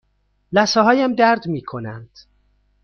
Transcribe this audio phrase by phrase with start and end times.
[0.53, 2.19] لثه هایم درد می کنند.